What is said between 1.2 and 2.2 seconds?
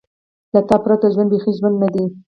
بېخي ژوند نه دی.